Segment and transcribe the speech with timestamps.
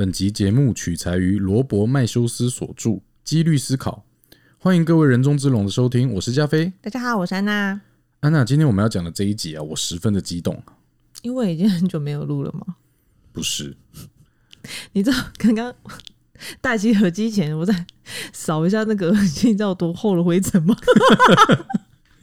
[0.00, 2.88] 本集节目取材于罗伯·麦修斯所著
[3.22, 4.06] 《几率思考》，
[4.56, 6.72] 欢迎各位人中之龙的收听，我是加菲。
[6.80, 7.78] 大家好，我是安娜。
[8.20, 10.62] 安娜，今天我们要讲的这一集啊，我十分的激动。
[11.20, 12.76] 因为已经很久没有录了嘛。
[13.30, 13.76] 不是，
[14.92, 15.70] 你知道刚刚
[16.62, 17.84] 戴起耳机前，我在
[18.32, 20.74] 扫一下那个耳机，你知道有多厚的灰尘吗？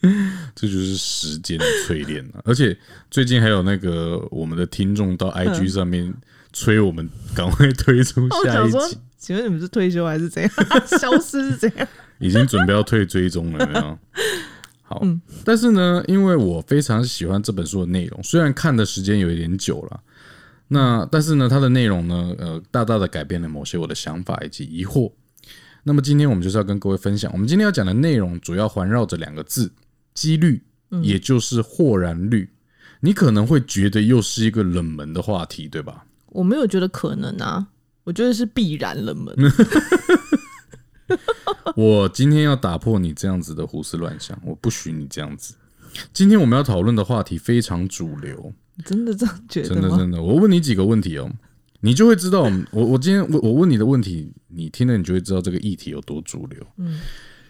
[0.56, 2.42] 这就是时间的淬炼啊！
[2.44, 2.76] 而且
[3.12, 6.12] 最近还有那个我们的听众到 IG 上面
[6.58, 10.52] 催我们赶快推出下一想说集，，请问你们是退休还是怎样？
[11.00, 11.88] 消失是怎样？
[12.18, 14.00] 已经准备要退追踪了，有没有？
[14.82, 15.02] 好，
[15.46, 20.00] 但是呢，因为我非常喜欢这本书的内容，虽然看的时间有一点久了，
[20.70, 25.12] 那但是呢，它的内容呢，呃，大大的改变了某些我的想法以及疑惑。
[25.84, 29.72] 那么今天我们就是要跟各位分享，我们今天要讲的内容主要环绕着两个字：
[30.16, 30.64] 几率，
[31.04, 32.50] 也就是豁然率。
[33.02, 36.07] 你可能会觉得又是一个冷门的话题，对吧？
[36.38, 37.66] 我没有觉得可能啊，
[38.04, 39.36] 我觉得是必然冷门。
[41.76, 45.56] 我今天要打破你这样子的胡思乱想，我不许你这样子。
[46.14, 48.54] 今天我们要讨论的话题非常主流，
[48.86, 49.70] 真的这样觉得？
[49.70, 50.22] 真的真的。
[50.22, 51.28] 我问你几个问题哦，
[51.80, 56.64] 你就会知道我们我我今天我我问你的问题，你听了你就会知道这个议题有多主流。
[56.78, 57.00] 嗯，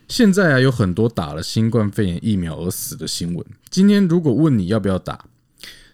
[0.08, 3.46] 现在啊有很多打了新冠肺炎疫苗而死的新闻。
[3.70, 5.26] 今天如果问你要不要打，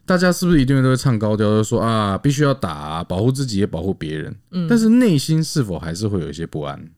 [0.05, 4.35] 大家是不是一定都会唱高调，就说啊必须要打、啊，保护自己也保护别人？
[4.51, 6.89] 嗯，但是内心是否还是会有一些不安？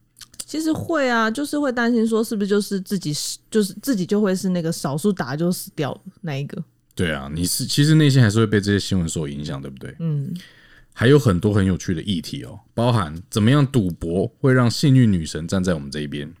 [0.44, 6.62] 其实会啊，就是会担心说是不是就是自己是就是自己就会是那个少数打就死掉的那一个。
[6.94, 9.94] 对啊，你是其实内心还是会被这些新闻所影响，对不对？
[9.98, 10.32] 嗯，
[10.92, 16.32] 还有很多很有趣的议题哦，包含怎么样赌博会让幸运女神站在我们这一边，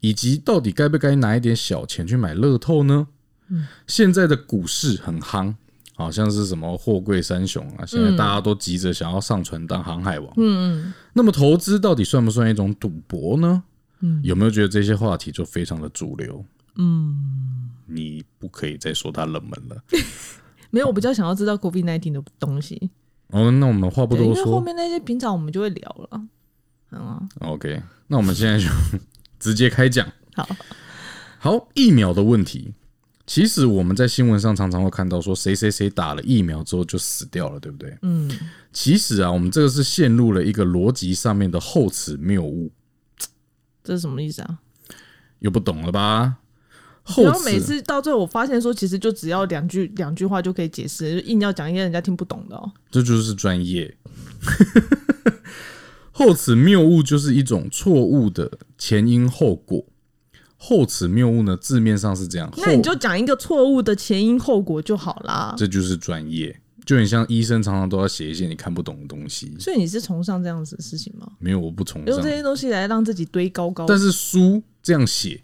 [0.00, 3.08] 以及到底该不该拿一点小钱去买乐透呢？
[3.50, 5.54] 嗯现在的股市很夯，
[5.98, 10.32] 好像是什么货柜三雄啊，现在大家都急着想要上船当航海王。
[10.36, 13.64] 嗯嗯，那么投资到底算不算一种赌博呢？
[13.98, 16.44] 嗯，有没有觉得这些话题就非常的主流？
[16.76, 19.82] 嗯，你不可以再说它冷门了。
[20.70, 22.90] 没有，我比较想要知道 COVID 1 9的东西。
[23.30, 26.08] 哦，那我们话不多说为后面那些平常我们就会聊了。
[26.92, 28.66] 嗯啊，，OK，那我们现在就
[29.40, 30.06] 直接开讲。
[30.34, 30.48] 好，
[31.38, 32.72] 好，疫苗的问题，
[33.28, 37.94] 其实我们在新闻上常常会看到说谁谁谁打了疫苗之后就死掉了，对不对？
[38.00, 38.28] 嗯，
[38.72, 42.72] 其实啊，我们这个是陷入了一个逻辑上面的后此谬误，
[43.84, 44.58] 这是什么意思啊？
[45.40, 46.38] 又不懂了吧？
[47.18, 52.72] 然后每次到最后，我发现说，其实就只要两句两句话就可以解释，就硬要讲一些人家听不懂的哦。
[52.90, 53.94] 这就是专业。
[56.12, 59.84] 后此谬误就是一种错误的前因后果。
[60.60, 65.54] 后此谬误呢，字面上是这样，后那你就讲一个错误的前因后果就好啦。
[65.56, 69.56] 这就是专业，就很像医生常常都要写一些你看不懂的东西。
[69.60, 71.30] 所以你是崇尚这样子的事情吗？
[71.38, 73.86] 没有，我不崇尚用这，些东西来让自己堆高高。
[73.86, 75.40] 但是书这样写，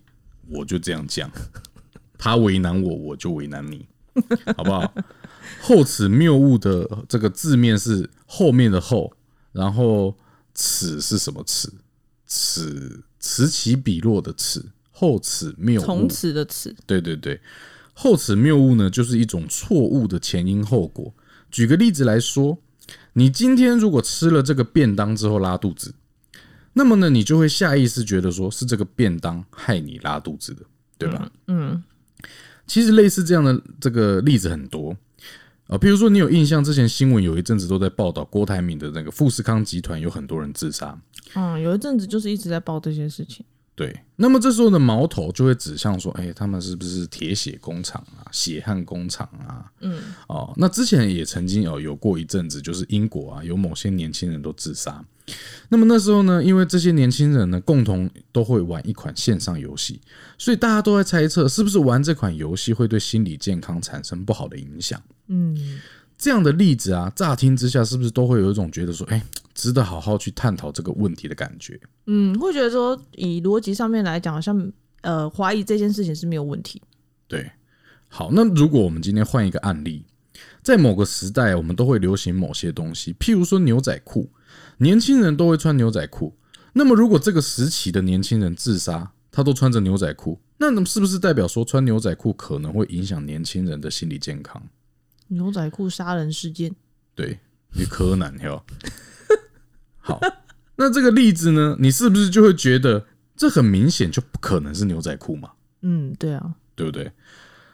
[0.50, 1.30] 我就这样讲。
[2.19, 3.86] 他为难我，我就为难你，
[4.56, 4.92] 好不好？
[5.60, 9.12] 后此谬误的这个字面是后面的后，
[9.53, 10.16] 然后
[10.54, 11.72] 此是什么此？
[12.26, 14.64] 此此起彼落的齿，
[14.97, 16.09] 后此谬误从。
[16.09, 17.41] 此的此，对对对，
[17.93, 21.12] 后此谬误呢，就是一种错误的前因后果。
[21.50, 22.56] 举个例子来说，
[23.15, 25.94] 你今天如果吃了这个便当之后拉肚子，
[26.75, 30.62] 那么呢，你就会下意识觉得说是这个便当害你拉肚子的，
[30.97, 31.31] 对吧？
[31.49, 31.83] 嗯，
[32.66, 34.97] 其实类似这样的这个例子很多
[35.66, 40.97] 啊，比如说你有印象，之前新闻有一阵子都在报道郭台铭的那个富士康集团有很多人自杀，
[41.34, 43.44] 嗯，有一阵子就是一直在报这些事情。
[43.76, 49.68] 对，那么这时候的矛头就会指向说，哎、他们是不是铁血工厂啊、血汗工厂啊？
[49.80, 55.04] 嗯，哦，那之前也曾经有有过一阵子，就是英国啊，有某些年轻人都自杀。
[55.71, 60.00] 那么那时候呢，因为这些年轻人呢，共同都会玩一款线上游戏，
[60.38, 65.03] 所以大家都在猜测，是不是玩这款游戏会对心理健康产生不好的影响？
[65.28, 65.80] 嗯，
[66.16, 69.22] 这样的例子啊，乍听之下是不是都会有一种觉得说，哎、
[69.55, 71.78] 值得好好去探讨这个问题的感觉？
[72.07, 74.72] 嗯，会觉得说以逻辑上面来讲，好像
[75.03, 76.81] 呃怀疑这件事情是没有问题。
[77.28, 77.51] 对，
[78.09, 80.05] 好，那如果我们今天换一个案例，
[80.63, 84.31] 在某个时代，我们都会流行某些东西，譬如说牛仔裤，
[84.78, 86.34] 年轻人都会穿牛仔裤。
[86.72, 94.63] 那么，如果这个时期的年轻人自杀，他都穿着牛仔裤，那那么是不是代表说穿牛仔裤可能会影响年轻人的心理健康？
[95.34, 96.75] 牛仔裤杀人事件，
[97.15, 97.39] 对，
[97.72, 98.65] 你柯南哟。
[100.01, 100.21] 好，
[100.77, 105.51] 那这个例子呢，你是不是就会觉得这很明显就不可能是牛仔裤嘛？
[105.83, 107.10] 嗯，对啊，对不对？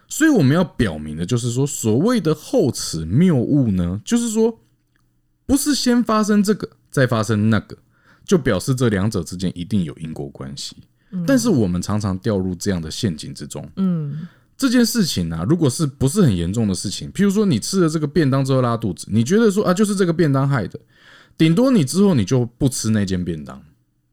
[0.09, 4.59] 所以我们要表明的就是说，所谓的后此谬误呢，就是说，
[5.47, 7.79] 不是先发生这个再发生那个，
[8.25, 10.77] 就表示这两者之间一定有因果关系。
[11.27, 13.69] 但是我们常常掉入这样的陷阱之中。
[13.75, 14.29] 嗯，
[14.61, 20.79] 这件事情啊、如果是不是很严重的事情，譬如说你吃了这个便当之后拉肚子，你觉得说啊，就是这个便当害的，
[21.39, 23.59] 顶多你之后你就不吃那间便当，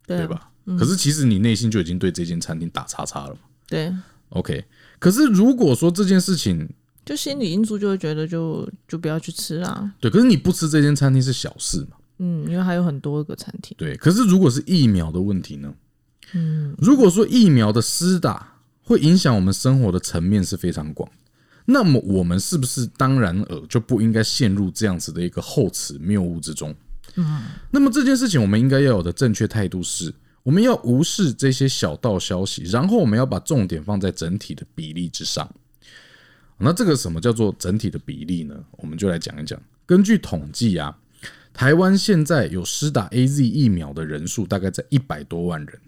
[0.05, 0.25] 对？
[0.25, 0.49] 吧？
[0.79, 3.41] 可是其实你内心就已经对这间餐厅打叉叉了嘛。
[3.67, 3.93] 对
[4.29, 4.63] ，OK，
[4.99, 6.69] 可是如果说这件事情
[7.05, 9.91] 就心理因素就会觉得就就不要去吃啦。
[9.99, 11.97] 对，可是你不吃这间餐厅是小事嘛？
[12.19, 13.75] 嗯，因为还有很多个餐厅。
[13.77, 15.73] 对，可是如果是疫苗的问题呢？
[16.33, 18.56] 嗯，如果说疫苗的施打
[18.87, 21.11] 会影响我们生活的层面是非常广，
[21.65, 26.73] 那么我们是不是当然尔就不应该陷入这样子的一个后此谬误之中？
[27.15, 35.53] 嗯，那么这件事情我们应该要有的正确态度是，我们要无视这些小道消息，然后我们要把重点放在整体的比例之上。
[36.57, 38.55] 那这个什么叫做整体的比例呢？
[38.77, 39.61] 我们就来讲一讲。
[39.85, 40.97] 根据统计啊，
[41.53, 45.79] 台湾现在有施打 A Z 疫苗的人数大概在一百多万人。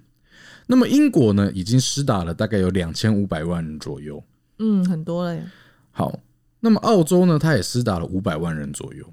[0.71, 4.23] 那么英国呢，已经施打了大概有两千五百万人左右。
[4.59, 5.43] 嗯，很多了耶。
[5.89, 6.19] 好，
[6.59, 9.03] 那么澳洲呢，它也施打了五百万人左右。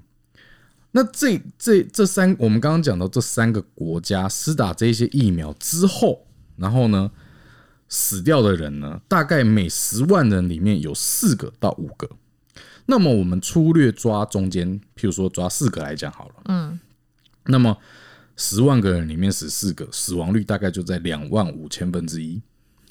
[0.91, 6.27] 那这这这三，我们刚刚讲到这三个国家施打这些疫苗之后，
[6.57, 7.09] 然后呢，
[7.89, 12.07] 死掉的人呢，大概每十万人里面有四个到五个。
[12.85, 16.79] 那么我们粗略抓中间，譬如说抓四个来讲好了，嗯，
[17.45, 17.75] 那么
[18.37, 22.41] 十万个人里面十四个，死亡率大概就在两万五千分之一。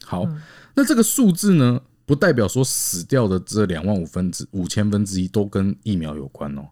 [0.04, 0.28] 好，
[0.75, 6.69] 那这个数字呢，不代表说死掉的这两万五分之五千分之一都跟疫苗有关哦。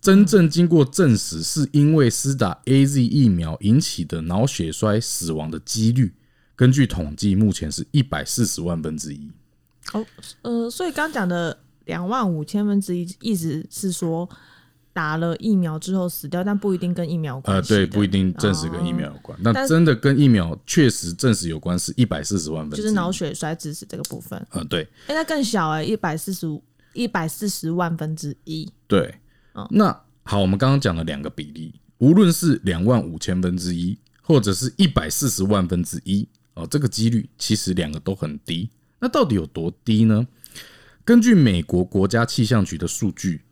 [0.00, 6.14] 真正经过证实，是因为施打 A Z 疫苗引起的脑血栓死亡的几率，
[6.56, 9.30] 根据统计，目前是一百四十万分之一。
[9.92, 10.06] 哦，
[10.40, 14.26] 呃，所以刚讲的两万五千分之一，意思是说
[14.92, 22.76] 打了疫苗之后死掉，但不一定跟疫苗有关呃，对，不一定证实跟疫苗有关，但但真的跟疫苗确实证实有关是一百四十万分。
[22.76, 24.44] 就是脑血栓致死这个部分。
[24.50, 28.68] 呃，对，哎、那更小哎、一百四十五，一百四十万分之一。
[28.86, 29.14] 对，
[29.70, 38.68] 那好，我们刚刚讲了两个比例，无论是两万五千分之一，或者是一百四十万分之一，哦，这个几率其实两个都很低。
[38.98, 40.26] 那到底有多低呢？
[41.04, 43.42] 根据美国国家气象局的数据，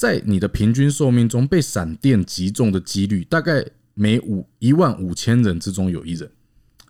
[0.00, 3.62] 在你的平均寿命中被闪电击中的几率，大概
[3.92, 6.26] 每五一万五千人之中有一人，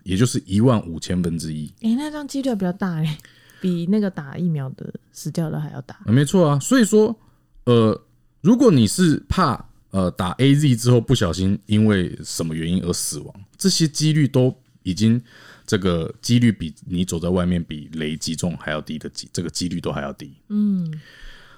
[0.04, 1.66] 也就是一万五千分之一。
[1.80, 3.18] 哎、那这样几率还比较大哎、
[3.60, 5.96] 比那个打疫苗的死掉的还要大。
[6.06, 7.18] 啊，没错啊，所以说，
[7.64, 8.00] 呃，
[8.42, 15.20] 如果你是怕呃打 A Z 之后不小心因为什么原因而死亡，这些几率都已经
[15.66, 20.32] 这个几率比你走在外面比雷击中还要低的几，这个几率都还要低。
[20.48, 20.88] 嗯，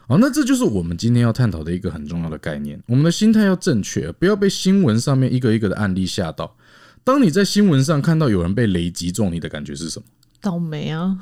[0.08, 6.56] 好，那这就是我们今天要探讨的一个很重要的概念，我们的心态要正确，不要被新闻上面一个一个的案例吓到。
[7.04, 10.06] 当你在新闻上看到有人被雷击中，你的感觉是什么？
[10.40, 11.18] 倒霉啊。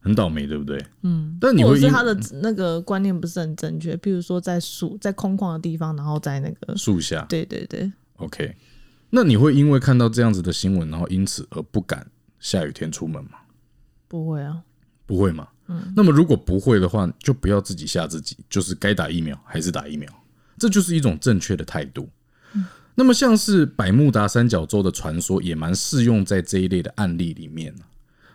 [0.00, 0.84] 很倒霉，对不对？
[1.00, 8.54] 嗯，但你会因或者是他的那个观念不是很正确，比如说在树在空旷的地方，然后在那个，树下，对对对，OK，
[9.08, 12.06] 那你会因为看到这样子的新闻，然后因此而不敢
[12.38, 13.38] 下雨天出门吗？
[14.06, 14.60] 不会啊。
[15.06, 15.48] 不会嘛？
[15.68, 15.92] 嗯。
[15.96, 20.08] 那么如果不会的话，就不要自己吓自己，就是该打疫苗还是打疫苗，
[20.58, 22.08] 这就是一种正确的态度。
[22.96, 27.74] 那么像是百慕达三角洲的传说，也蛮适用在这一类的案例里面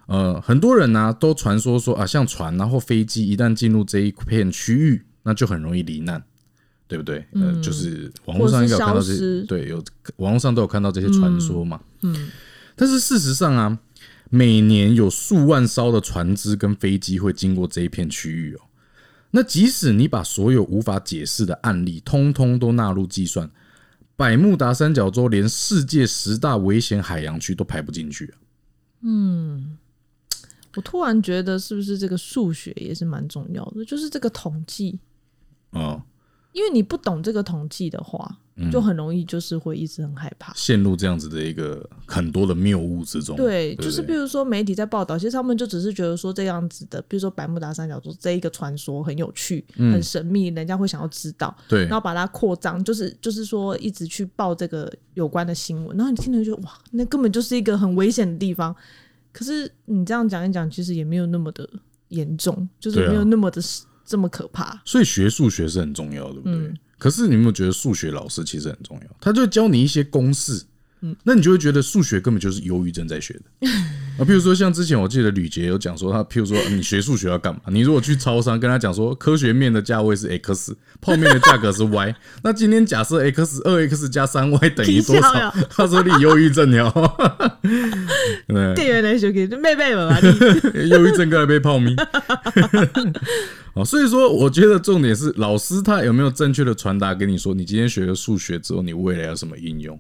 [0.07, 6.21] 呃，很多人呢、都传说说啊，像船啊后飞机一旦进入这一片区域，那就很容易罹难，
[6.87, 7.25] 对不对？
[7.35, 9.83] 呃，就是网络上应该有看到这或是消失对，有
[10.17, 11.79] 网络上都有看到这些传说嘛。
[12.01, 12.29] 嗯，
[12.75, 13.79] 但是事实上啊，
[14.29, 18.61] 每年有数万艘的船只跟飞机会经过这一片区域哦。
[19.31, 23.49] 那即使你把所有无法解释的案例通通都纳入计算，
[24.15, 28.37] 百慕达三角洲连世界十大危险海洋区都排不进去啊。
[30.75, 34.99] 我突然觉得是不是这个数学也是蛮重要的，就是这个统计，
[35.71, 36.01] 哦、
[36.53, 40.53] 因为你不懂这个统计的话，嗯就很容易就是会一直很害怕。
[40.55, 43.35] 陷入这样子的一个很多的谬误之中。
[43.35, 58.75] 对，不就是比如说媒体在报道，其实他们就只是觉得说这样子的，比如说百慕达三角洲这一个传说很有趣、很神秘，人家会想要知道，嗯对然后把它扩张，就是就是说一直去报这个有关的新闻，然后你听了就哇，那根本就是一个很危险的地方。
[59.31, 61.69] 可是你这样讲一讲，其实也没有那么的
[62.09, 63.61] 严重，就是没有那么的
[64.03, 64.81] 这么可怕。
[64.83, 66.53] 所以学数学是很重要，对不对？
[66.53, 69.15] 嗯可是你有没有觉得数学老师其实很重要？
[69.19, 70.63] 他就教你一些公式，
[71.23, 73.69] 那你就会觉得数学根本就是忧郁症在学的
[74.19, 74.21] 啊。
[74.25, 77.61] 譬如说，像之前我记得吕杰有讲说，他譬如说你学数学要干嘛？
[77.67, 82.13] 你如果去超商跟他讲说，科学面的价位是 x，泡面的价格是 y，
[82.43, 85.49] 那今天假设 x 二 x 加三 y 等于多少？
[85.71, 86.91] 他说你忧郁症了，
[88.47, 88.75] 对。
[88.75, 90.19] 店员来学给妹妹们啊，
[90.89, 91.95] 忧郁症过来杯泡面。
[93.73, 99.97] 哦，所以说我觉得重点是老师他有没有正确的传达给你说，你今天学了数学之后，你未来要什么应用？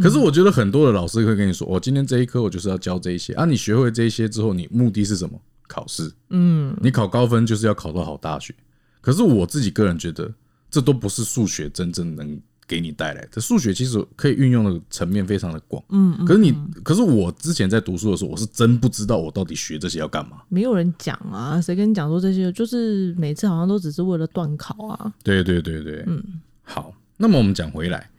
[0.00, 5.40] 可是我觉得很多的老师会跟你说，我、今天这一科我就是要教这一些啊，你学会这一些之后，你目的是什么？
[5.68, 8.52] 考试，嗯，你考高分就是要考到好大学。
[9.00, 10.28] 可是我自己个人觉得，
[10.68, 13.40] 这都不是数学真正能给你带来的。
[13.40, 16.52] 数学其实可以运用的层面非常的广，嗯，可是你，
[16.82, 20.42] 可是我之前在读书的时候，我是真不知道我到底学这些要干嘛。
[20.48, 22.50] 没有人讲啊，谁跟你讲说这些？
[22.50, 25.14] 就是每次好像都只是为了断考啊。
[25.22, 26.20] 对对对对，嗯，
[26.64, 28.10] 好，那么我们讲回来，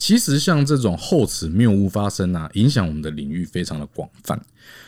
[0.00, 4.40] 其实像这种后此谬误发生啊，影响我们的领域非常的广泛，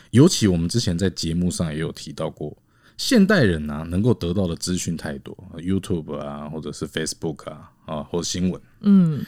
[0.09, 2.57] 尤其我们之前在节目上也有提到过，
[2.97, 9.23] 现代人啊能够得到的资讯太多，YouTube 啊，或者是 Facebook 啊，啊，或者新闻，嗯，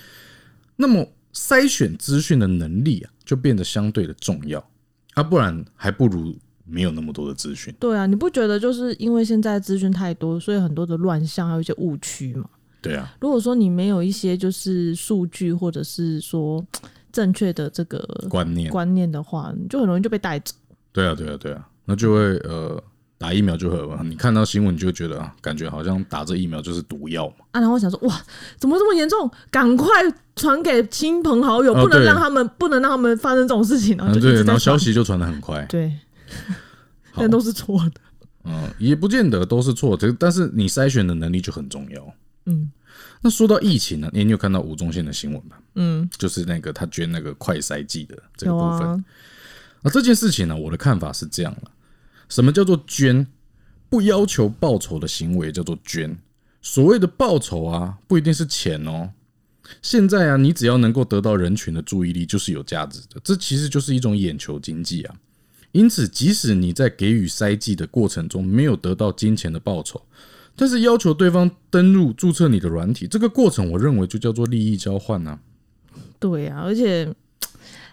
[0.76, 4.68] 那么筛选资讯的能力啊，就变得相对的重要，
[5.14, 7.72] 啊，不然还不如没有那么多的资讯。
[7.80, 12.50] 对啊，你不觉得就是因为现在资讯太多，所以很多的乱象，还有一些误区嘛？
[12.86, 16.66] 对啊，如果说你没有一些就是数据，或者是说
[17.12, 18.00] 正确的这个
[18.30, 20.54] 观念，观念的话，你就很容易就被带走。
[20.92, 22.82] 对啊，对啊，对啊，那就会呃。
[23.18, 27.46] 打疫苗就很，你看到新闻就觉得啊，感觉好像打这疫苗就是毒药嘛。
[27.52, 28.22] 啊，然后我想说，哇，
[28.58, 29.32] 怎么这么严重？
[29.50, 29.88] 赶快
[30.36, 33.96] 传给亲朋好友，哦不能让他们，不能让他们发生这种事情。
[33.96, 35.66] 然后嗯，对，然后消息就传的很快。
[35.70, 35.94] 对，
[37.12, 38.02] 好但都是错的。
[38.44, 42.14] 嗯，也不见得都是错，这但是你筛选的能力就很重要。
[43.16, 45.60] 嗯，那说到疫情呢，你你有看到吴宗宪的新闻吧？
[45.76, 48.88] 嗯，就是那个他捐那个快筛剂的这个部分。
[48.88, 49.04] 啊，
[49.82, 51.72] 那这件事情呢，我的看法是这样了：
[52.30, 53.28] 什么叫做捐？
[53.88, 56.18] 不要求报酬的行为叫做捐。
[56.62, 59.12] 所谓的报酬啊，不一定是钱哦。
[59.82, 63.22] 现在啊，你只要能够得到人群的注意力，就是有价值的。
[63.24, 65.16] 这其实就是一种眼球经济啊。
[65.72, 70.02] 因此，即使你在给予筛剂的过程中没有得到金钱的报酬，
[70.56, 75.40] 但是要求对方登录注册你的软体，这个过程我认为就叫做利益交换啊。
[76.20, 77.14] 对啊，而且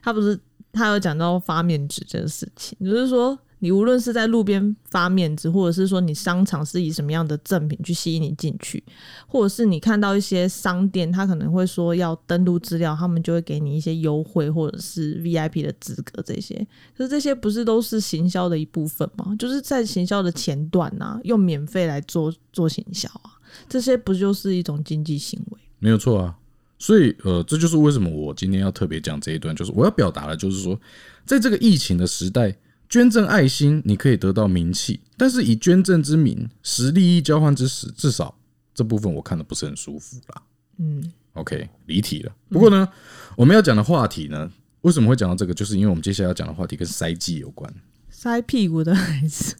[0.03, 0.39] 他不是
[0.73, 8.83] 他有讲到发面纸这个事情，就是说你无论是在路边发面纸，或者是说你商场是以什么样的赠品去吸引你进去，
[9.29, 16.67] 或者是你看到一些商店，他可能会说要登录资料，他们就会给你一些优惠或者是 VIP 的资格这些。
[16.97, 19.37] 可是这些不是都是行销的一部分吗？
[19.39, 23.39] 就是在行销的前段啊，用免费来做做行销啊，
[23.69, 25.59] 这些不就是一种经济行为？
[25.79, 26.37] 没有错啊。
[26.79, 30.77] 所以，呃，这就是为什么我今天要特别讲这一段，就是我要表达的，就是说，
[31.25, 32.53] 在这个疫情的时代，
[32.93, 38.37] 捐赠爱心你可以得到名气，但是以捐赠之名实利益交换之实，至少
[38.75, 40.43] 这部分我看的不是很舒服啦。
[40.77, 42.31] 嗯，OK，离题了。
[42.51, 42.87] 不过呢，
[43.35, 45.55] 我们要讲的话题呢，为什么会讲到这个？
[45.55, 47.75] 就是因为我们接下来要讲的话题跟塞剂有关。
[48.11, 49.55] 塞屁股的还是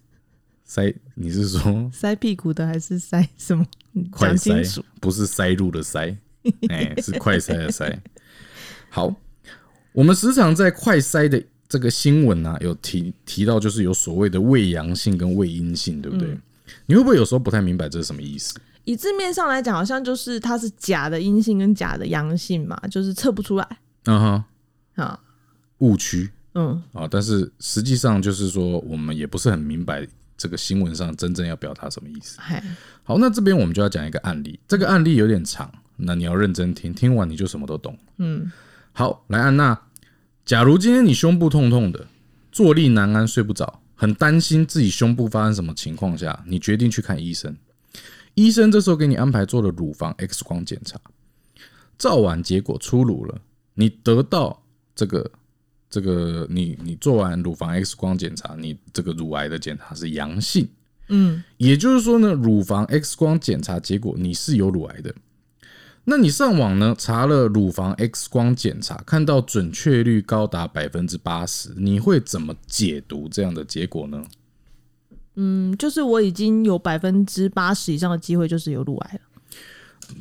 [0.63, 3.65] 塞，你是说塞屁股的还是塞什么？
[4.11, 6.15] 快塞楚。，不是塞入的塞，
[6.69, 7.99] 哎、是快塞的塞。
[8.91, 9.17] 好，
[9.95, 16.37] 我们时常在快塞的这个新闻啊，有提提到，就是有所谓的胃阳性跟胃阴性，对不对？
[16.85, 18.55] 你会不会有时候不太明白这是什么意思？
[18.85, 23.67] 以字面上来讲，好像就是它是假的阴性跟假的阳性嘛，就是测不出来
[24.05, 25.19] 嗯哼，啊。
[25.79, 32.37] 误区嗯，啊，但是实际上就是说，我们也不是很明白这个新闻上真正要表达什么意思。
[32.39, 32.63] 嗨，
[33.03, 37.99] 好，那这边我们就要讲一个案例，这个案例有点长，那你要认真听，听完你就什么都懂。
[38.19, 38.53] 嗯，
[38.93, 39.81] 好，来安娜，
[40.45, 42.07] 假如今天你胸部痛痛的，
[42.51, 47.57] 坐立难安，睡不着，很担心自己胸部发生什么情况下，你决定去看医生。
[48.35, 50.99] 医生这时候给你安排做了乳房 X 光检查，
[51.97, 53.41] 照完结果出炉了，
[53.75, 54.61] 你得到
[54.97, 55.31] 这个
[55.89, 60.69] 这个你你做完乳房 X 光检查，你这个乳癌的检查是阳性。
[61.09, 65.15] 嗯，也就是说呢，乳房 X 光检查结果你是有乳癌的。
[66.05, 74.25] 那你上网呢查了乳房 X 光检查，看到准确率高达百分之八十，你会怎么解读这样的结果呢？
[75.37, 79.21] 嗯，就是我已经有百分之八十以上的机会就是有乳癌了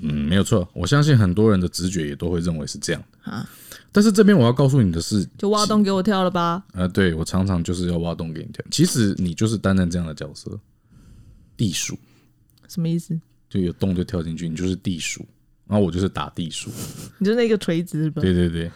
[0.01, 3.31] 嗯，没有错，我相信很多人的直觉也都会认为是这样的。
[3.31, 3.49] 啊，
[3.91, 6.63] 但是这边我要告诉你的是，就挖洞给我跳了吧？
[6.73, 8.63] 呃，对我常常就是要挖洞给你跳。
[8.71, 10.57] 其实你就是担任这样的角色，
[11.57, 11.97] 地鼠
[12.69, 13.19] 什么意思？
[13.49, 15.25] 就有洞就跳进去，你就是地鼠，
[15.71, 16.69] 然后我就是打地鼠。
[17.17, 18.21] 你就那个锤子是吧？
[18.21, 18.69] 对对对，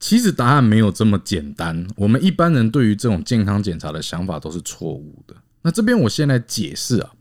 [0.00, 1.86] 其实答案没有这么简单。
[1.94, 5.36] 我们一般人对于这种健康检查的想法都是错误的。
[5.62, 7.12] 那这边我先来解释啊，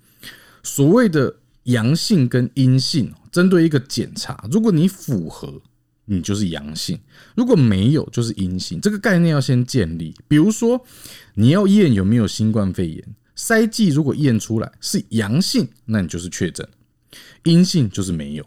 [0.64, 5.62] 所谓的阳性跟阴性，针对一个检查，如果你符合，
[6.06, 6.98] 你就是阳性；
[7.36, 8.82] 如果没有，就是阴性。
[8.82, 10.16] 这个概念要先建立。
[10.28, 10.84] 比如说，
[11.36, 16.66] 你要验有没有新冠肺炎，筛剂如果验出来是阳性，那你就是确诊；
[17.44, 18.46] 阴性就是没有。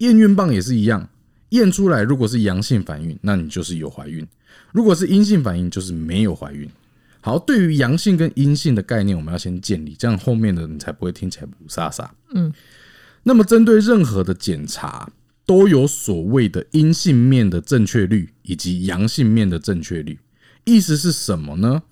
[0.00, 1.08] 验孕棒也是一样。
[1.50, 4.24] 验出来如果是阳性反应，那你就是有怀孕；
[4.72, 6.68] 如果是阴性反应，就是没有怀孕。
[7.20, 12.08] 好，对于阳性跟阴性的概念，我们要先建立，这样后面的你才不会听起来不沙沙。
[12.34, 12.52] 嗯。
[13.24, 15.10] 那么针对任何的检查，
[15.44, 20.18] 都有所谓的阴性面的正确率以及阳性面的正确率。
[20.64, 21.82] 意思是什么呢？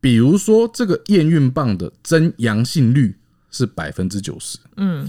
[0.00, 3.14] 比如说这个验孕棒的真阳性率
[3.50, 4.58] 是百分之九十。
[4.78, 5.08] 嗯。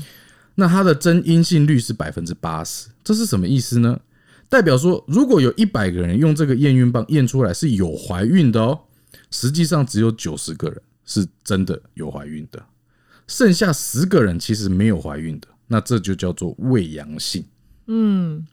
[0.62, 4.00] 那它的真阴性率是百分之八十，这是什么意思呢？
[4.48, 8.80] 代表说，如果有一百个人用这个验孕棒验出来是有怀孕的哦，
[9.32, 12.64] 实际上只有九十个人是真的有怀孕的，
[13.26, 17.44] 剩下十个人其实没有怀孕的，那这就叫做未阳性。
[17.88, 18.46] 嗯，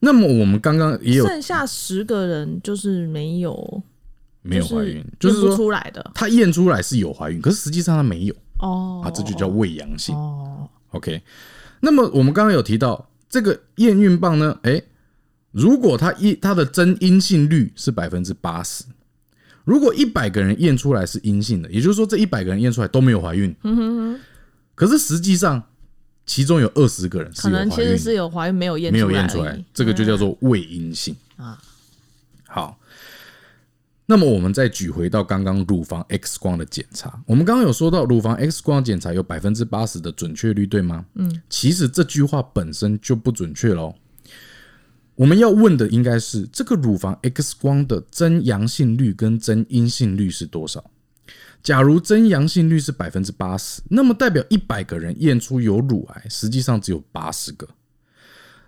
[0.00, 3.82] 那么我们刚刚也有剩下十个人就是没有
[4.40, 10.16] 没有怀孕，就是说出来的，他验出来是有怀孕，可是实际上他没有哦，啊，这就叫未阳性。
[10.92, 11.20] OK，
[11.80, 14.58] 那么我们刚刚有提到这个验孕棒呢？
[14.62, 14.80] 哎，
[15.50, 18.84] 如果它一它的真阴性率是百分之八十，
[19.64, 23.54] 如果一百个人验出来是阴性的，也就是说这一百个人验出来都没有怀孕。
[23.64, 24.20] 嗯哼哼。
[24.74, 25.62] 可是实际上
[26.24, 31.58] 其中有二十个人是有怀孕，其实是有怀孕没有验没有验出来，这个就叫做未阴性啊。
[32.46, 32.78] 好。
[34.04, 41.06] 那么我们再举回到刚刚乳房 X 光的检查，我们刚刚有说到乳房 X 光检查有百分之八十的准确率，对吗？
[41.14, 43.94] 嗯，其实这句话本身就不准确喽。
[45.14, 50.90] 我们要问的应该是这个乳房 X 光的真阳性率跟真阴性率是多少？
[51.62, 57.68] 假如真阳性率是百分之八十，那么代表一百个人验出有乳癌，实际上只有八十个。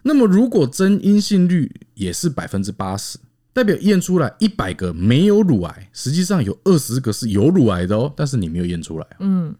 [0.03, 3.19] 那么如果真阴性率也是百分之八十？
[3.55, 9.07] 代表验出来一百个没有乳癌，实际上有二十个是有乳癌的哦，但是你没有验出来。
[9.21, 9.55] 嗯，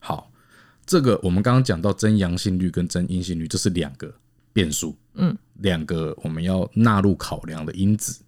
[0.00, 0.32] 好，
[0.84, 4.12] 这个我们刚刚讲到真阳性率跟真阴性率，这是两个
[4.52, 8.20] 变数，嗯，两个我们要纳入考量的因子。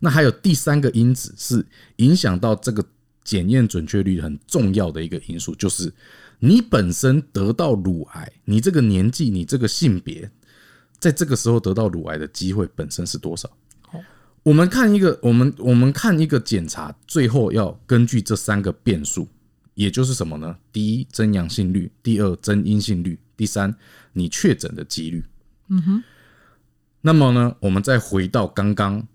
[0.00, 2.84] 那还有第三个因子是影响到这个
[3.24, 5.90] 检验准确率很重要的一个因素，就是
[6.38, 10.30] 你本身得到乳癌，你这个年纪，你这个性别，
[10.98, 13.50] 在这个时候得到乳癌的机会本身是多少？
[14.44, 19.28] 我们看一个，我们我们看一个检查，最后要根据这三个变数，
[19.74, 20.56] 也就是什么呢？
[20.72, 23.74] 第一，真阳性率；第二，真阴性率；第三，
[24.14, 25.24] 你确诊的几率。
[25.68, 26.04] 嗯哼。
[27.02, 29.06] 那么呢，我们再回到刚刚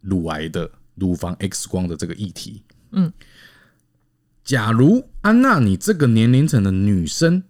[0.00, 2.62] 乳癌的乳房 X 光的这个议题。
[2.90, 3.12] 嗯。
[4.42, 7.44] 假如安娜，你这个年龄层的女生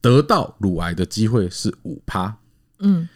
[0.00, 2.38] 得到乳癌的机会是五趴。
[2.78, 3.06] 嗯。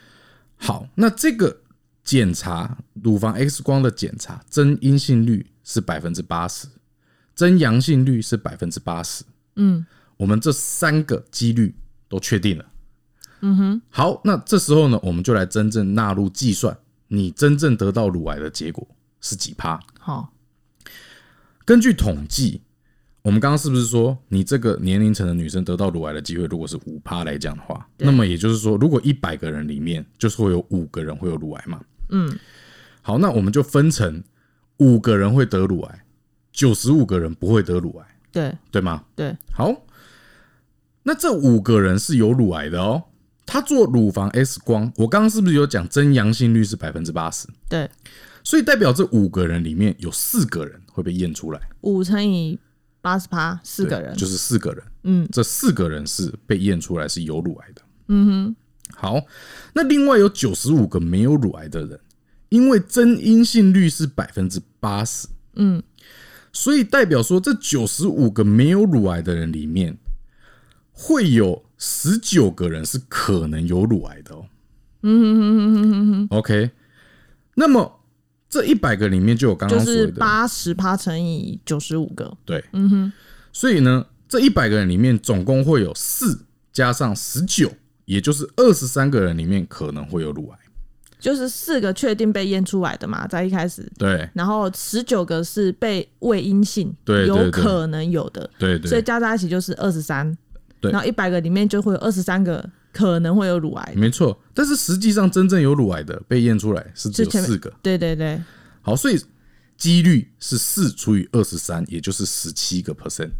[0.56, 1.62] 好，那这个。
[2.02, 6.66] 检查乳房 X 光的检查，真阴性率是百分之八十，
[7.34, 9.24] 真阳性率是百分之八十。
[9.56, 9.84] 嗯，
[10.16, 11.74] 我们这三个几率
[12.08, 12.64] 都确定了。
[13.42, 16.76] 嗯哼，好，那这时候呢，我们就来真正纳入计算，
[17.08, 18.86] 你真正得到乳癌的结果
[19.20, 19.80] 是几趴？
[19.98, 20.32] 好，
[21.64, 22.60] 根据统计，
[23.22, 31.80] 我们刚刚是不是说，你这个年龄层的女生得到乳癌的机会，如果是五趴来讲的话，那么也就是说，如果一百个人里面，就是会有五个人会有乳癌嘛？
[32.10, 32.38] 嗯，
[33.02, 34.22] 好，那我们就分成
[34.78, 36.04] 五个人会得乳癌，
[36.52, 39.04] 九十五个人不会得乳癌，对对吗？
[39.14, 39.74] 对，好，
[41.02, 43.04] 那这五个人是有乳癌的哦。
[43.46, 47.48] 他做乳房 X 光，我刚刚是不是有讲真阳性率是百分之八十？
[47.68, 47.90] 对，
[48.44, 52.58] 所以代表这五个人里面有四个人会被验出来，五乘以
[53.00, 54.84] 八十八，四个人就是四个人。
[55.02, 57.82] 嗯，这四个人是被验出来是有乳癌的。
[58.08, 58.56] 嗯哼。
[58.96, 59.20] 好，
[59.72, 62.00] 那另外有九十五个没有乳癌的人，
[62.48, 65.82] 因为真阴性率是百分之八十，嗯，
[66.52, 69.96] 所以代表说这九十五个没有乳癌的人里面，
[70.92, 74.46] 会有十九个人是可能有乳癌的哦。
[75.02, 76.28] 嗯哼哼哼哼哼哼。
[76.30, 76.70] OK，
[77.54, 78.00] 那么
[78.48, 83.12] 这一百个里面就有刚刚说的八十趴乘以九十五个，对，嗯哼。
[83.52, 87.72] 所以呢，这一百个人里面总共会有四加上十九。
[88.10, 90.58] 也就是二十三个人里面可能会有乳癌，
[91.20, 93.88] 就是四个确定被验出来的嘛，在一开始。
[93.96, 100.36] 对，然后十九个是被未阴性，对，有可能有的，对对，所以加在一起就是二十三，
[100.80, 103.92] 对，然后一百个里面就会有二十三个可能会有乳癌。
[103.94, 104.36] 没错。
[104.52, 107.72] 但是实际上真正有乳癌的被验出来是只有四个。
[107.80, 108.42] 对对对，
[108.82, 109.16] 好，所以
[109.76, 113.30] 几率是四除以二十三，也就是十七个 percent。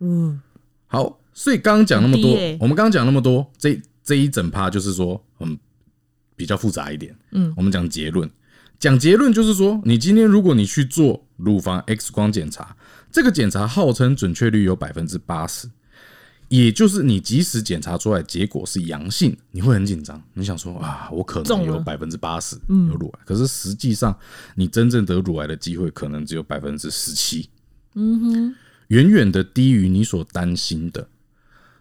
[0.00, 0.40] 嗯，
[0.88, 5.58] 好，所以刚刚讲那么多我们刚刚讲那么多，这这一整趴就是说，嗯，
[6.36, 7.16] 比较复杂一点。
[7.30, 8.30] 嗯，我们讲结论，
[8.78, 12.76] 讲结论就是说，你今天如果你去做乳房 X 光检查，
[13.10, 15.68] 这个检查号称准确率有百分之八十，
[16.48, 24.16] 也就是你即使检查出来结果是阳性，你会很紧张，你想说啊，我可能有百分之八十有乳癌，可是实际上
[24.56, 27.48] 你真正得乳癌的机会可能只有百分之十七。
[27.94, 28.54] 嗯哼。
[28.88, 31.08] 远远的低于你所担心的。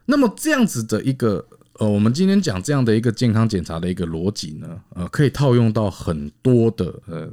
[0.06, 1.46] 那么这样子的一个
[1.82, 7.28] 呃，我们今天讲这样的一个健康检查的一个逻辑呢，呃，可以套用到很多的呃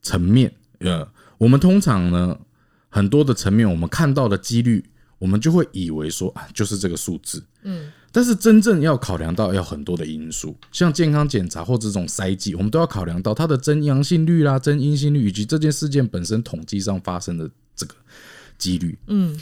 [0.00, 0.50] 层面。
[0.78, 2.34] 呃，我们通常呢，
[2.88, 4.82] 很多的层面，我们看到的几率，
[5.18, 7.44] 我们就会以为说啊，就是这个数字。
[7.64, 7.92] 嗯。
[8.10, 17.94] 但是真正要考量到要很多的因素，像健康检查或这种筛剂，我们都要考量到它的真阳性率啦、真阴性率，以及这件事件本身统计上发生的这个
[18.56, 18.96] 几率。
[19.08, 19.38] 嗯，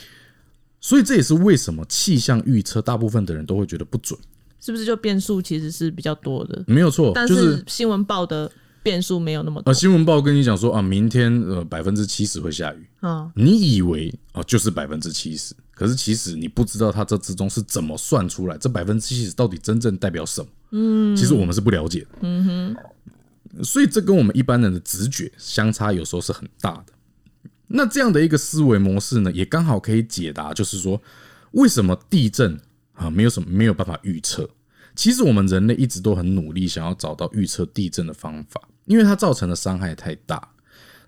[0.83, 4.19] 所以这也是为什么气象预测大部分的人都会觉得不准。
[4.61, 8.49] 是不是就变数其实是比较多的，没有错，但就是是新闻报的
[8.81, 9.75] 变数没有那么多呃，。
[9.75, 20.49] 新闻报跟你讲说啊，明天呃百分之七十会下雨，嗯，你以为啊就是百分之七十，可是其实你不知道它这之中是怎么算出来，这百分之七十到底真正代表什么？
[20.71, 22.09] 嗯，其实我们是不了解的。
[22.21, 26.93] 嗯哼，所以这跟我们一般人的直觉相差有时候是很大的。
[27.75, 31.01] 那这样的一个思维模式呢，也刚好可以解答，就是说
[31.53, 32.59] 为什么地震
[32.93, 34.49] 啊没有什么没有办法预测。
[34.95, 40.51] 其实我们人类一直都很努力，想要找到预测地震的方法，因为它造成的伤害太大。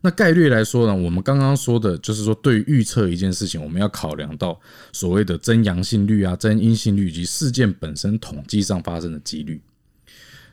[0.00, 4.58] 那概率来说呢，我们刚刚说的就是说，对于预测一件事情，我们要考量到
[4.92, 9.60] 所谓的真阳性率啊、真阴性率以及事件本身统计上发生的几率。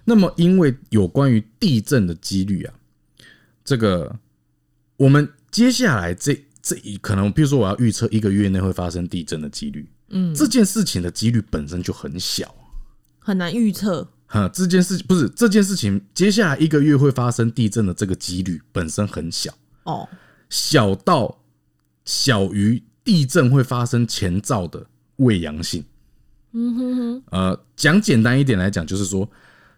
[0.06, 2.74] 那么，因为有关于地震的几率啊，
[3.64, 4.18] 这个
[4.98, 12.54] 我们接下来这这一可能，比如说我要预测一个月内会发生地震的几率，嗯，这件事情的几率本身就很小。
[13.20, 14.08] 很难预测。
[14.28, 20.08] 哈，这件事不是这件事情，接下来一个月会发生地震的这个几率本身很小，哦，
[20.50, 21.44] 小到
[22.06, 24.88] 小于地震会发生前兆的
[25.18, 25.84] 未阳性。
[26.54, 29.30] 嗯哼哼，呃，讲简单一点来讲，就是说，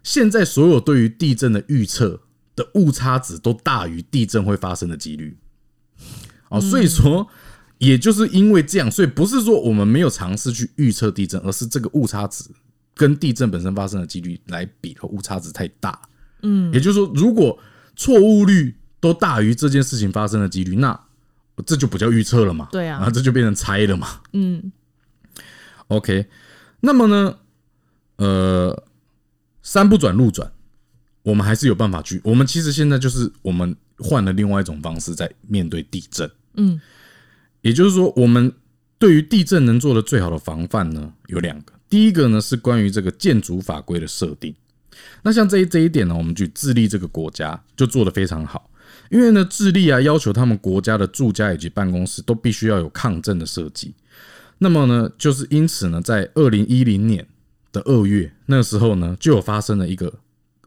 [0.04, 2.20] 现在所有对于地震的预测
[2.54, 5.36] 的误差值都大于地震会发生的几率。
[6.48, 7.26] 哦，所以说，
[7.78, 12.44] 也就是因为这样，所以不是说我们没有尝试去预测地震，而是这个误差值
[12.94, 16.00] 跟地震本身发生的几率来比，误差值太大。
[16.42, 17.58] 嗯，也就是说，如果
[17.96, 20.98] 错误率都大于这件事情发生的几率，那
[21.64, 22.68] 这就不叫预测了嘛？
[22.72, 24.08] 对啊啊，这就变成猜了嘛。
[24.32, 24.72] 嗯
[25.88, 26.26] ，OK，
[26.80, 27.36] 那么呢，
[28.16, 28.84] 呃，
[29.62, 30.52] 山不转路转，
[31.22, 32.20] 我们还是有办法去。
[32.24, 36.30] 我们其实现在就是我们换了另外一种方式在面对地震。
[36.54, 36.80] 嗯，
[37.62, 38.52] 也就是说，我们
[38.98, 41.72] 对于地震能做的最好的防范呢，有两个。
[41.88, 44.54] 第一个呢是关于这个建筑法规的设定。
[45.22, 48.70] 那像这一这一点呢，我们举智利这个国家就做得非常好。
[49.10, 53.94] 因为呢，智利啊要求他们国家的住家以及办公室都必须要有抗震的设计。
[54.58, 57.26] 那么呢，就是因此呢，在二零一零年
[57.72, 60.12] 的二月，那时候呢，就有发生了一个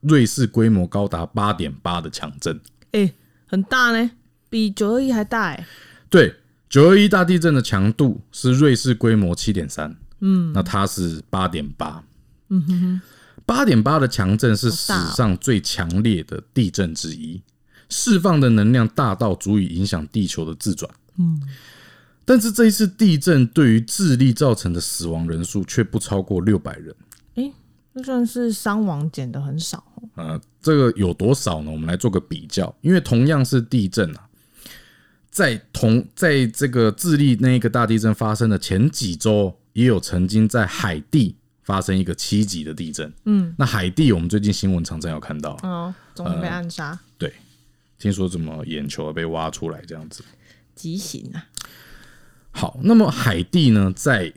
[0.01, 2.59] 瑞士规模高达八点八的强震。
[2.91, 3.13] 哎、
[3.45, 4.11] 很大呢，
[4.49, 5.67] 比九二一还大哎。
[6.09, 6.35] 对，
[6.69, 12.03] 九二一大地震的强度是瑞士规模七点三，嗯，那它是八点八，
[12.49, 13.01] 嗯哼哼，
[13.45, 17.41] 八点八的强震是史上最强烈的地震之一，
[17.89, 21.41] 释放的能量大到足以影响地球的自转，嗯，
[22.23, 26.95] 但是这一次地震对于智利造成的死亡人数却不超过六百人。
[27.35, 27.51] 哎、
[27.97, 30.03] 那算是伤亡减的很少哦。
[30.15, 31.71] 呃，这个有多少呢？
[31.71, 34.29] 我们来做个比较，因为同样是地震啊，
[35.31, 43.11] 在同在这个智利那一个大地震发生的前几周，也有曾经在海地发生一个七级的地震。
[43.25, 47.33] 嗯，那海地我们最近新闻常常有看到，哦，总统被暗杀，对，
[47.97, 50.23] 听说怎么眼球被挖出来这样子。
[50.75, 51.47] 畸形啊。
[52.51, 54.31] 好，那么海地呢，在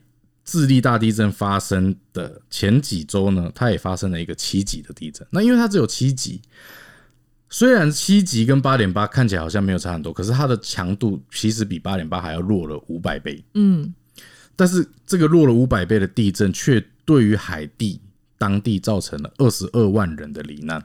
[0.50, 5.24] 智利大地震发生的前几周呢，它也发生了一个七级的地震。
[5.30, 6.42] 那因为它只有七级，
[7.48, 13.40] 虽然七级跟八点八看起来好像没有差很多，可是它的强度其实比八点八还要弱了五百倍。
[13.54, 13.94] 嗯，
[14.56, 18.00] 但是这个弱了五百倍的地震，却对于海地
[18.36, 20.84] 当地造成了二十二万人的罹难。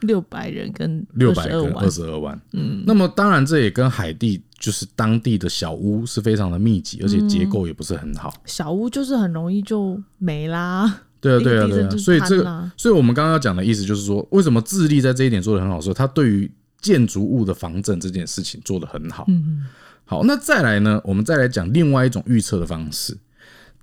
[0.00, 2.40] 六百人跟六百二万跟二，十二万。
[2.54, 8.32] 嗯，那么当然这也跟海地就是当地的小屋是非常的密集，而且结构也不是很好。
[8.46, 11.00] 小屋就是很容易就没啦。
[11.20, 11.90] 对啊，对啊，对啊。
[11.96, 16.48] 所以这个，所以我们刚刚要讲的意思就是说，为什么智利在这一点做的很好，说它对于
[16.80, 19.24] 建筑物的防震这件事情做得很好。
[19.26, 19.66] 嗯，
[20.04, 23.18] 好，那再来呢，我们再来讲另外一种预测的方式。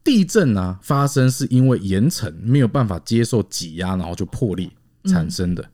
[0.02, 4.72] 地震啊，发生是因为岩层没有办法接受挤压，然后就破裂
[5.04, 5.70] 产生的。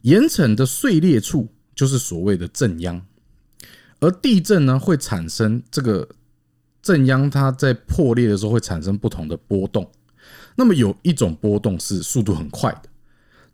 [0.00, 3.00] 岩层的碎裂处就是所谓的震央，
[4.00, 6.08] 而地震呢会产生这个
[6.82, 9.90] 震央，它在破裂的时候会产生不同的波动。
[10.56, 12.88] 那么有一种波动是速度很快的，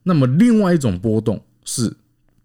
[0.03, 1.95] 那么另外一种波动是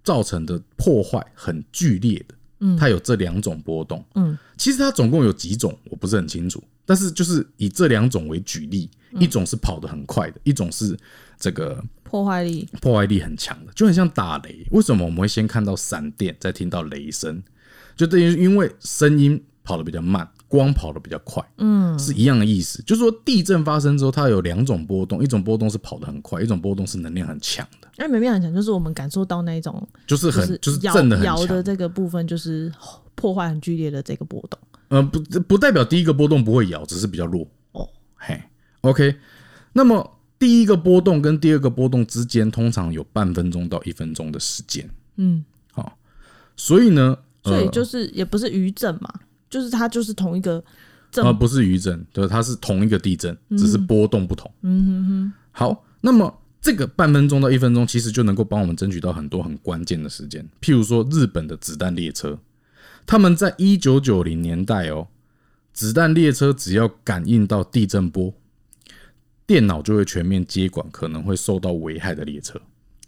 [0.04, 2.36] 造成的破坏很剧烈的。
[2.62, 4.04] 嗯，它有这两种波动。
[4.16, 6.62] 嗯，其实它总共有几种，我不是很清楚。
[6.86, 10.98] 但是就是以这两种为举例，一种是跑得很快的，一种是
[11.40, 14.68] 这个破坏力破坏力很强的，就很像打雷。
[14.72, 17.42] 为什么我们会先看到闪电，再听到雷声？
[18.00, 22.82] 就等于因为声音跑得比较慢，光跑得比较快，嗯，是一样的意思。
[22.84, 31.62] 就是说地震发生之后，它有两种波动，一种波动是跑得很快，一种波动是能量很强的，因为没办法讲，就是我们感受到那一种就是很就是摇震的很强摇的。
[31.62, 32.72] 这个部分，就是
[33.16, 34.58] 破坏很剧烈的这个波动。
[34.88, 37.46] 呃，不不代表第一个波动不会摇，只是比较弱。
[37.74, 38.42] 哦，嘿
[38.80, 39.14] ，OK。
[39.74, 44.90] 那么第一个波动跟第二个波动之间，通常有半分钟到一分钟的时间。
[45.18, 45.98] 嗯，好，
[46.56, 49.14] 所以呢，呃所以就是也不是余震嘛，
[49.50, 50.64] 就是它就是同一个
[51.12, 54.52] 震呃，不是余震，对，它是同一个地震，只是波动不同。
[54.62, 60.48] 嗯哼哼，好，那么这个半分钟到一分钟，其实就能够帮我们争取到很多很关键的时间。
[60.62, 62.38] 譬如说，日本的子弹列车，
[63.06, 65.08] 他们在一九九零年代哦，
[65.72, 68.34] 子弹列车只要感应到地震波，
[69.48, 72.60] 电脑就会全面接管可能会受到危害的列车。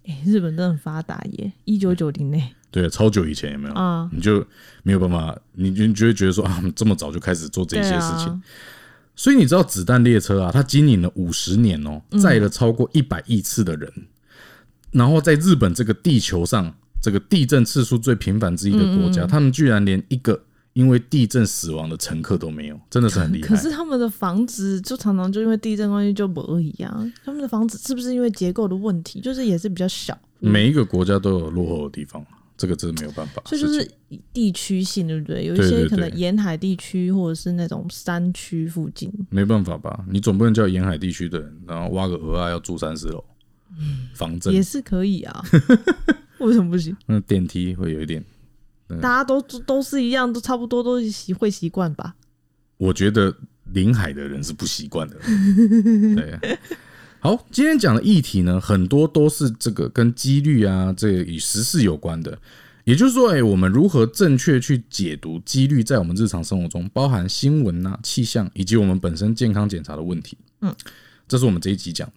[0.05, 3.73] 哎、日本真的很发达耶，一九九零年对，超久以前有没有？
[3.75, 4.45] 啊，你就
[4.83, 8.27] 没有办法，你就你就会觉得说啊，这么早就开始做这些事情。
[8.27, 8.41] 啊，
[9.15, 13.91] 所以你知道子弹列车啊，它经营了五十年哦，载了超过一百亿次的人，
[14.91, 20.41] 然后在日本这个地球上这个地震次数最频繁之一的国家，他们居然连一个
[20.73, 23.55] 因为地震死亡的乘客都没有，真的是很厉害 可。
[23.55, 33.67] 是他们的房子就常常就因为地震关系就不而已啊，他们的房子是不是因为结构的问题，就是也是比较小，每一个国家都有落后的地方，这个真的没有办法的事情。
[33.67, 35.45] 所以就是地区性，对不对？
[35.45, 40.05] 有一些可能沿海地区或者是那种山区附近，没办法吧？
[40.09, 43.21] 你总不能叫沿海地区的人，然后挖个鹅啊要住三四楼，
[44.13, 45.43] 防震也，是可以啊。
[46.39, 46.95] 为什么不行？
[47.05, 48.23] 那电梯会有一点。
[48.99, 52.15] 大家都都是一样，都差不多，都习会习惯吧。
[52.77, 53.35] 我觉得
[53.73, 55.15] 临海的人是不习惯的。
[56.15, 56.57] 对，
[57.19, 62.37] 好，今天讲的议题呢，很多都是这个跟几率啊，这个与时事有关的。
[62.83, 70.35] 也就是说，哎、我们如何正确去解读几率，在我们日常生活中，包含新闻啊、气象以及我们本身健康检查的问题。
[70.61, 70.75] 嗯，
[71.27, 72.13] 这是我们这一集讲的。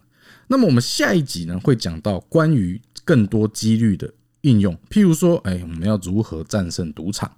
[0.47, 4.11] 那么我们下一集呢，会讲到关于更多几率的
[4.45, 7.31] 应用，譬如说，哎、我们要如何战胜赌场。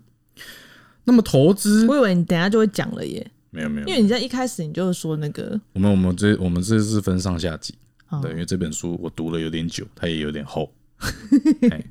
[1.06, 7.74] 那么投资我以为你等下就会讲了耶，没有没有因，为你在一开始你就说那个，我们我们这我们这是分上下集，
[8.10, 10.72] 哦对，因为这本书我读了有点久，它也有点厚。
[11.72, 11.84] 哎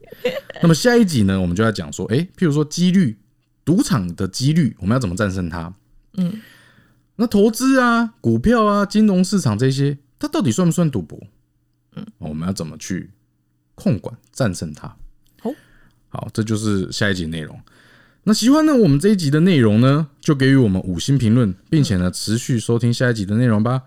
[0.61, 3.17] 那么下一集呢，我们就要讲说，哎、譬如说几率，
[3.65, 5.73] 赌场的几率，我们要怎么战胜它？
[6.19, 6.43] 嗯，
[7.17, 11.19] 那投资啊、股票啊、金融市场这些，它到底算不算赌博？
[11.95, 13.13] 嗯，我们要怎么去
[13.75, 14.95] 控管、战胜它？
[16.17, 17.55] 好，这就是下一集内容。
[18.25, 23.83] 那喜欢呢我们这一集的内容呢，就给予我们五星评论，并且呢持续收听下一集的内容吧。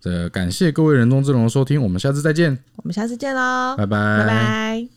[0.00, 4.18] 这感谢各位人中之龙的收听，我们下次再见，我们下次见喽，拜拜。
[4.20, 4.93] 拜拜